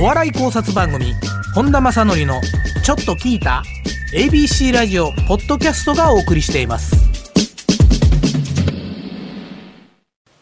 [0.00, 1.12] お笑い考察番組
[1.54, 2.40] 本田正則の
[2.82, 3.62] 「ちょっと聞いた?」
[4.16, 6.96] ABC ラジオポッドキャストがお送りしています。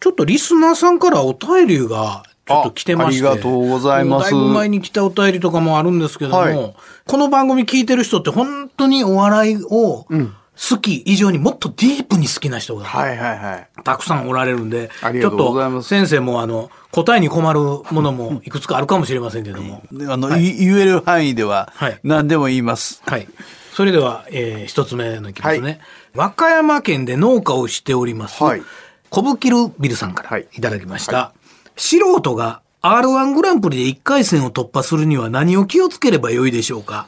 [0.00, 3.28] ちょっとリスナーさんからお便りがちょっと来てまして。
[3.28, 4.30] ありがとうございます。
[4.30, 6.74] だいぶ前に来たお便りとかもあるんですけども、はい。
[7.06, 10.06] この番組聞いてる人って本当にお笑いを
[10.54, 13.68] 好き以上にもっとディープに好きな人がはいはいはい。
[13.84, 19.82] たくさんおられるんで、ありがとうございますちょっと先生もあの、答えに困るものもいくつかあるかもしれませんけども。
[20.08, 23.02] あの、い言える範囲でははい何でも言います。
[23.06, 23.26] はい。
[23.74, 25.80] それでは、えー一つ目のいきますね、
[26.14, 28.42] 和歌山県で農家をしております。
[28.42, 28.62] はい
[29.08, 31.32] コブキルビルさんからはいいただきました。
[31.76, 37.06] 素人が R1 グランプリで1回戦を突破するには何を気をつければよいでしょうか？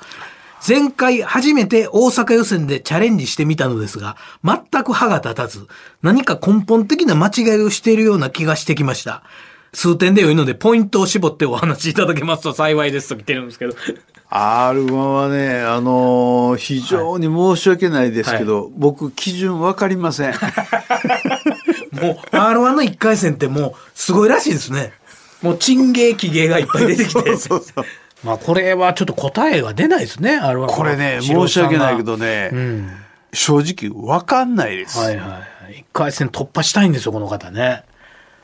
[0.66, 5.66] 前回初めて大阪予選でチャレンジしてみたのですが、全く歯が立たず、
[6.00, 9.22] 何か根本的な間違いをしているような気がしてきました。
[9.74, 13.74] 数点で良いので、ポイントを絞ってお話しいただけますと幸いですと来てるんですけど。
[14.30, 20.32] R1 はね、あのー非常に申し訳ないですけど、僕、基準わかりません。
[21.92, 24.92] もう R1 の1回戦ってもうすごいらしいですね。
[25.42, 27.36] もう珍芸奇芸がいっぱい出てきて。
[27.36, 27.84] そうそう
[28.24, 32.90] まあこれはちょっと答えが出ないですね、R1 これね、素人さんが申し訳ないけどね、うん。
[33.32, 34.98] 正直わかんないです。
[34.98, 35.38] はいはいは
[35.70, 35.74] い。
[35.80, 37.84] 1回戦突破したいんですよ、この方ね。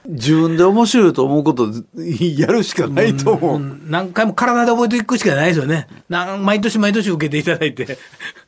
[0.07, 1.69] 自分で面白いと思うこと
[2.09, 3.59] やるしかないと思う。
[3.59, 5.89] もう何回も体で覚えていくしかないですよね。
[6.09, 7.99] 毎年毎年受けていただいて。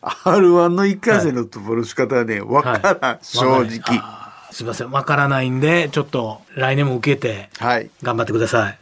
[0.01, 3.99] R1 の1回戦の突破の仕方はね、わからん、正直。
[4.01, 4.91] あーすいません。
[4.91, 7.91] わからないんで、ちょっと来年も受けて、はい。
[8.03, 8.79] 頑張ってください。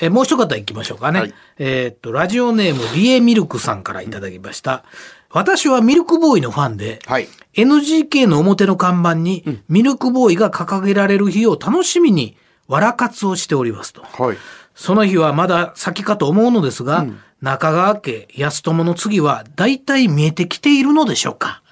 [0.00, 1.20] えーもう一方行きましょうかね。
[1.20, 1.34] はい。
[1.58, 4.84] えーっと、ラジオネーム、リエミルクさんからいただきました。
[5.30, 7.28] 私はミルクボーイのファンで、はい。
[7.54, 12.36] NGK の表の看板に、ミルクボーイが掲げられる日を楽しみに、
[12.68, 14.02] わらかつをしておりますと。
[14.02, 14.36] はい。
[14.74, 17.06] その日はまだ先かと思うのですが、
[17.40, 21.62] 中川家安友の次は大体見えてきているのでしょうか、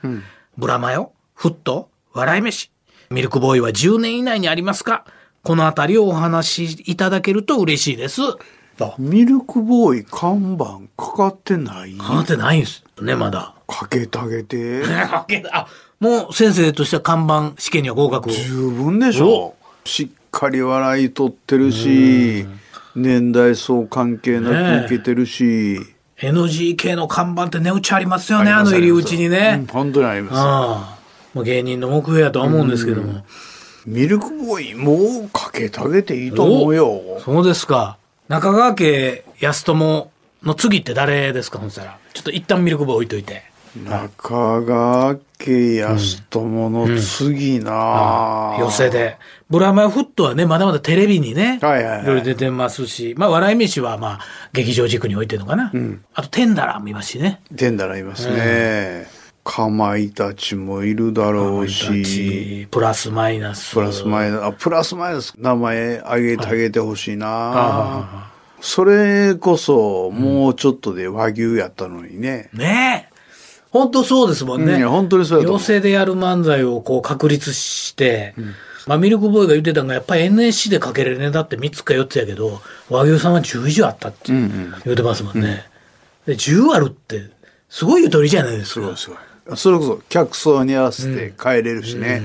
[0.59, 1.13] ブラマヨ？
[1.35, 1.89] フット？
[2.13, 2.71] 笑い飯？
[3.11, 5.05] ミルクボーイは10年以内にありますか？
[5.43, 8.21] このあたりをお話しいただけると嬉しいです。
[8.77, 8.95] と。
[8.99, 11.95] ミルクボーイ看板かかってない？
[11.95, 13.55] かってないんですね、まだ。
[13.67, 14.83] かけてあげて。
[15.53, 15.67] あ、
[16.01, 18.31] もう先生としては看板試験には合格。
[18.31, 22.47] 十分でしょしっかり笑い取ってるし、
[22.97, 25.79] 年代層関係なく受けてるし。
[26.19, 29.65] NGK の看板って値打ちありますよね、あの入り口にうんね。
[29.71, 30.39] 本当にあります。
[30.39, 30.99] ああ。
[31.33, 33.25] もう芸人の目標やとは思うんですけども。
[33.91, 37.21] ミルクボーイ、もうかけてあげていいと思うよ。
[37.25, 37.97] そうですか。
[38.29, 40.11] 中川家安友
[40.45, 41.99] の次って誰ですか、ほんしたら。
[42.15, 43.43] ちょっと一旦ミルクボーイ置いといて。
[43.85, 49.17] 中川家康友の次な、寄せで。
[49.49, 54.21] ブラマヨフットはね、まだまだテレビにね、はいはいはいろいろ出てますし、まあ、笑い飯はまあ、
[54.53, 55.73] 劇場軸に置いてるのかな。
[56.15, 57.41] あと、テンダラーもいますしね。
[57.57, 59.19] テンダラいますね。
[59.51, 63.75] かまいたちもいるだろうし、プラスマイナス。
[63.75, 68.31] プラスマイナス、あ、プラスマイナス、名前あげてあげてほしいな、
[68.61, 72.49] それこそ、もうちょっとで和牛やったのにね。
[72.53, 73.15] ねえ。
[73.73, 74.75] 本当そうですもんね。
[74.75, 78.37] うん本当にそうやと寄せでやる漫才をこう確立して、
[78.87, 85.65] まあミルクボーイが言ってたのが、やっぱり NSC でかけれるネタって3つか4つやけど、和牛さんは10以上あったって言ってますもんね。
[86.25, 87.31] で、10あるって、
[87.69, 88.81] すごいゆとりじゃないですか。
[88.81, 89.19] すごいすごい。
[89.57, 92.23] それこそ客層に合わせて変えれるしね。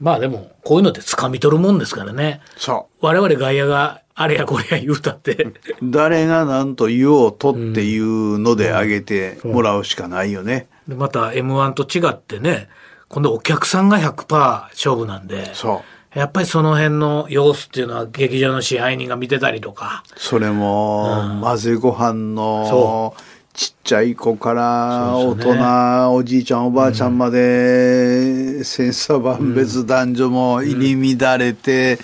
[0.00, 2.40] まあでも、こういうのって掴み取るもんですからね。
[2.56, 5.32] そ我々外野があれやこれや言うたって。
[5.34, 5.54] う。
[5.82, 10.66] 誰が何と言おうとっていうのであげてもらうしかないよね。
[10.88, 12.68] でまた M1 と違ってね、
[13.08, 14.34] 今度お客さんが100%
[14.70, 15.54] 勝負なんで。
[15.54, 15.82] そ
[16.14, 16.18] う。
[16.18, 20.02] やっぱりその辺の様子っていうのは劇場の支配人が見てたりとか。
[20.16, 23.14] それも、混ぜご飯のそ、
[23.54, 31.98] ちっちゃい子から大そうですね人、おじいちゃんおばあちゃんまで、千差万別男女も入り乱れて、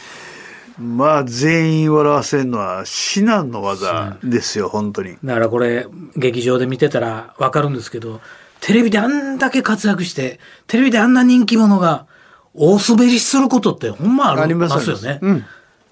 [0.78, 5.17] まあ全員笑わせるのは至難の技ですよ、本当に。
[5.25, 5.87] だからこれ、
[6.17, 8.20] 劇場で見てたらわかるんですけど、
[8.61, 12.06] テレビであんだけ活躍して、テレビであんな人気者が
[12.55, 15.19] 大滑りすることってほんまありますよね。
[15.23, 15.44] うん。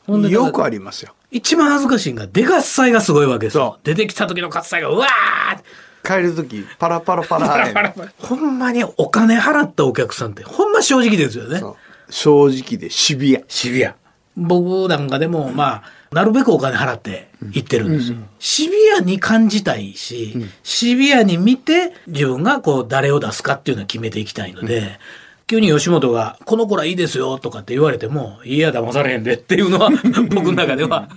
[0.07, 1.15] ほんでよくありますよ。
[1.31, 3.81] 一番恥ずかしいのが、出合祭がすごいわけですよそ。
[3.83, 5.65] 出てきた時の喝采が、うわーって
[6.07, 7.95] 帰る時パラパラパラ。
[8.19, 11.61] ほんまにお金払ったお客さんって、ほんま正直ですよね。
[12.09, 13.41] 正直でシビア。
[13.49, 13.97] シビア。
[14.37, 15.83] 僕なんかでも、まあ、
[16.13, 18.19] なるべくお金払って行ってるんですよ。
[18.39, 25.01] シビアに感じたいし、シビアに見て、自分がこう、誰を出すかっていうのを決めていきたいので、
[25.49, 29.91] 急に吉本が、この子らいいですよとかって言われても、いや、騙されへんでっていうのは、
[30.35, 31.09] 僕の中では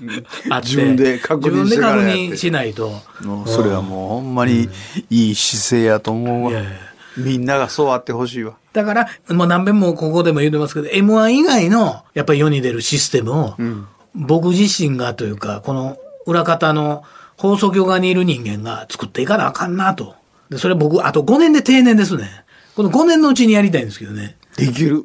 [0.51, 0.67] あって。
[0.67, 3.01] 自分で確認し自分で確認しないと。
[3.47, 4.69] それはもうほんまに
[5.09, 6.69] いい姿勢やと思うわいやいや。
[7.17, 8.53] みんながそうあってほしいわ。
[8.71, 13.55] だから、もう何遍もここでも言ってますけど、M1 以外の、やっぱり世に出るシステムを、
[14.13, 15.97] 僕自身がというか、この
[16.27, 17.01] 裏方の
[17.35, 20.13] 放送局側にいる人間が作っていかなあかんなと。
[20.51, 22.43] で、それ僕、あと5年で定年ですね。
[22.79, 24.37] この5年のうちにやりたいんですけどね。
[24.55, 25.03] できる。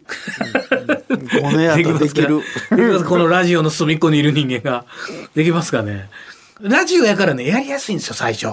[1.09, 2.41] 5年やったらできる。
[3.05, 4.85] このラジオの隅っこにいる人間が。
[5.35, 6.09] できますかね？
[6.61, 8.47] ラジオやからね、やりやすいんですよ、最初。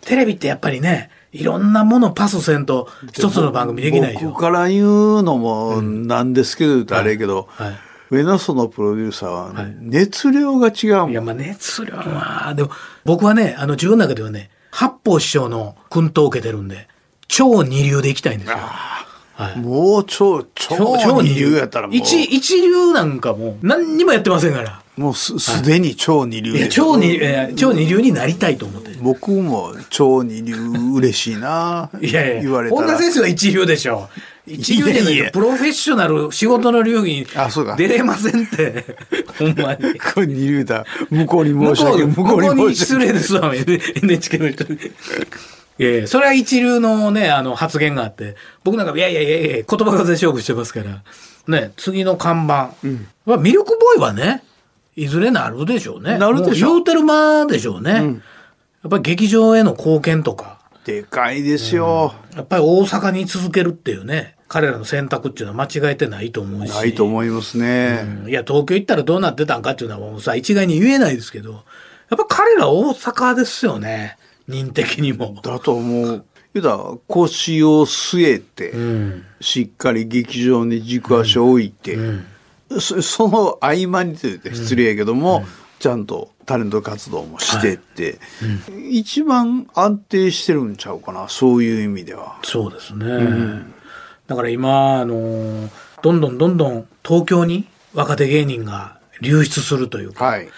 [0.00, 4.40] テレビってやっぱりね、いろんなものパスせんと一つの番組できないでしょ僕。
[4.40, 7.74] から言うのもなんですけど、言うとあれやけど、はい
[8.08, 12.70] 上野荘のプロデューサーはね、熱量が違うもんいや、まあ熱量は、でも
[13.04, 16.88] 僕はね、あの自分の中ではね、八方師匠の訓導を受けてるんで、
[17.28, 18.56] 超二流で行きたいんですよ。
[18.56, 19.58] はい。
[19.58, 24.80] もう超、超二流やったらもう、一、一流なんかもう何にもやってませんから。
[24.96, 28.98] もうすすでに超二流いや、でしょ超二、えー超二流になりたいと思ってる。
[29.02, 30.54] 僕も超二流
[30.94, 32.82] 嬉しいな いやいや、言われたら。
[32.82, 34.08] 本田先生は一流でしょ。
[34.46, 38.84] 一流じゃないいやいやとプロフェッショナル仕事の流儀にあそうか出れませんって。
[39.38, 39.98] ほんまに。
[39.98, 40.84] これ二流だ。
[41.10, 42.06] 向こうに申し訳ない。
[42.08, 42.98] 向こうに失。
[42.98, 44.78] 礼ですわ、 NHK の人に。
[45.78, 51.02] いやいや、それは一流のね、あの、発言があって、僕なんか、いやいやいやいや、言葉数で勝負してますから、
[51.48, 52.74] ね、次の看板。
[53.26, 54.42] まあ、ミルクボーイはね、
[54.96, 56.18] いずれなるでしょうね。
[56.18, 57.92] なるでしょう言うてる間でしょうね。
[57.92, 62.14] やっぱり劇場への貢献とか、でかいですよ。
[62.36, 66.70] やっぱり大阪に続けるっていうね、彼らの選択っていうのは間違えてないと思うし。
[66.70, 68.04] ないと思いますね。
[68.24, 71.62] うんいや、東京行ったらどうなってたんかっていうのはもうさ、一概に言えないですけど、やっ
[72.10, 74.18] ぱ彼ら大阪ですよね。
[74.48, 75.40] 人的にも。
[75.42, 76.24] だと思う。
[76.52, 79.24] 言うたら腰を据えて、うん。
[79.40, 81.98] しっかり劇場に軸足を置いて、
[82.80, 85.44] そその合間にと言って失礼やけども、
[85.78, 88.18] ちゃんとタレント活動もしてって、
[88.90, 92.38] 一番安定してるんちゃうかな、そういう意味では。
[92.42, 93.64] そうですね。
[94.26, 95.70] だから今、あのー
[96.04, 100.48] どんどんどんどん東京に若手芸人が流出するというか、はい。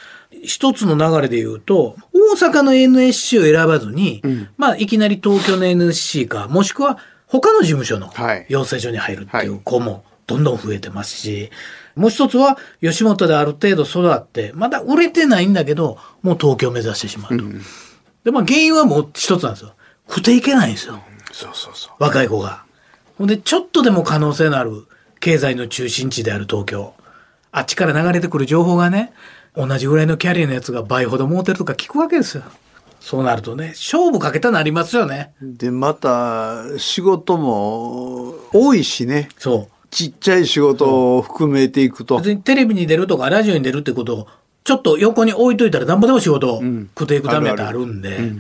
[0.43, 4.23] 一つの流れで言うと、大阪の NSC を選ばずに、
[4.57, 11.51] まあ、いきなり東京の NSC か、もしくは他の事務所のはい養成所に入るっていう子もどんどん増えてますし、
[11.95, 17.45] もう一つは吉本である程度育って、まだ売れてないんだけど、もう東京を目指してしまうと。
[18.25, 19.75] で、まあ原因はもう一つなんですよ。
[20.07, 21.01] 不ていけないんですよ。
[21.33, 21.93] そうそうそう。
[21.99, 22.65] 若い子が。
[23.19, 24.87] ほんで、ちょっとでも可能性のある
[25.21, 26.95] 経済の中心地である東京。
[27.51, 29.13] あっちから流れてくる情報がね、
[29.57, 32.45] 同じぐらいのキャリアのやつが倍ほど儲てるとか聞くわけですよ。
[33.01, 35.33] そうなるとね、勝負かけたなりますよね。
[35.41, 39.29] で、また、仕事も多いしね。
[39.39, 42.05] そちっちゃい仕事を含めていくう。
[42.05, 42.19] と。
[42.19, 44.27] 別にテレビに出るとかラジオに出るってことを、
[44.65, 46.63] ちょっと横に置いといたら何ぼでも仕事を
[46.99, 48.33] 食っていくためってあるんで。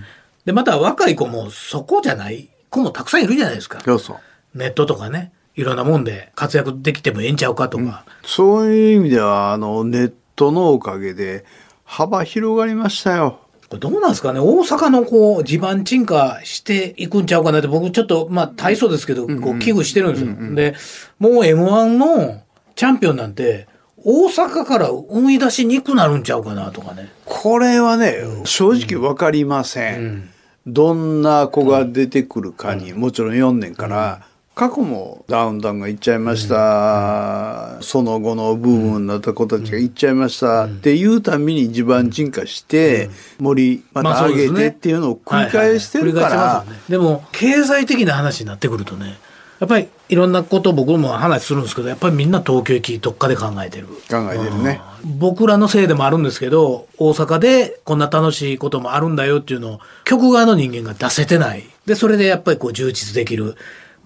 [0.44, 3.80] で、また若い子もそこじゃない子もたくさんいるじゃないですか。
[3.84, 4.58] そうそう。
[4.58, 8.04] ネットとかね、いろんなもんで活躍できてもええんちゃうかとか。
[8.24, 11.44] そういう意味では、あの、ネットのおかげで
[11.84, 13.40] 幅広がりましたよ。
[13.68, 14.38] どうなんですかね？
[14.38, 20.54] 大阪のこう、地盤沈下していくんちゃうかなって、僕ちょっと、まあ、体操ですけど、こう、危惧してるんですよ。
[20.54, 20.76] で、
[21.18, 22.42] もう M1 の
[22.76, 23.66] チャンピオンなんて、
[24.04, 27.10] 大阪から生み出しにくくなるんちゃうかなとかね。
[27.24, 30.30] これはね、正直わかりません。
[30.64, 46.64] どんな子が出てくるかに、もちろん4年から、過去もダウンタウンが行っちゃいました、その後の部分になった子たちが行っちゃいました、っていうたびに地盤沈下して、森ままあた上げてっていうのを繰り返してるから。
[46.88, 49.18] でも、経済的な話になってくるとね、
[49.60, 53.88] やっぱりいろんなこと僕も話するんですけど、やっぱりみんな東京行きどっかで考えてる。
[53.88, 54.80] 考えてるね。
[55.04, 61.64] 僕らのせいでもあるんですけど、大阪でこんな楽しいこともあるんだよっていうのを、局側の人間が出せてない。
[61.84, 63.54] で、それでやっぱりこう充実できる、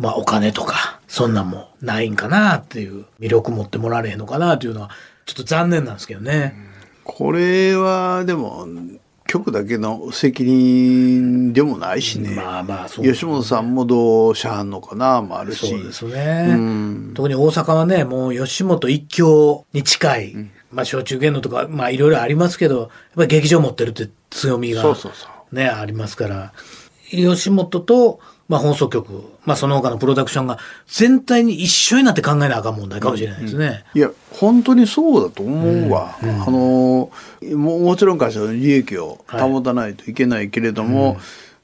[0.01, 4.91] まあお金とか、そんなんもないんかなっていう、魅力持ってもらわれへんのかなっていうのは、
[5.27, 6.55] ちょっと残念なんですけどね。
[7.05, 8.67] これは、でも、
[9.27, 12.31] 局だけの責任でもないしね。
[12.31, 15.69] まあまあそうです吉本さんもどうしはんのかなもあるし。
[15.69, 17.13] そうですね。
[17.15, 26.53] 特に大阪はね、もう吉本一強に近い、まあ小中芸能とか、まあいろいろありますけど、やっぱり劇場持ってるって強みがそうそうそうね、ありますから、
[27.11, 33.85] 吉本と、まあ、放送局、まあ、その他のプロダクションが全体に一緒になって考えなあかん問題かもしれないですね。
[33.95, 36.19] うん、いや本当にそうだと思うわ。
[36.21, 36.29] うん。
[36.29, 37.11] うん、あの
[37.57, 41.15] ももちろん会社の利益を保たないといけないけれども、は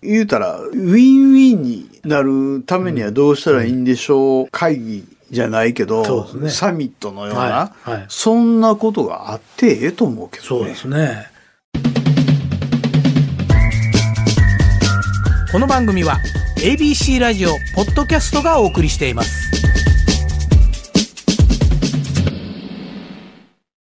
[0.03, 7.91] い、言うたらウィンウィンになるためにはどうしたらいいんでしょう、会議じゃないけど、ね、サミットのような、はい。
[7.91, 10.49] はい、そんなことがあってええと思うけどね。
[10.49, 11.33] そうですね。
[15.51, 16.21] この番組は
[16.57, 19.46] ABC ラジオポッドキャストがお送りしています。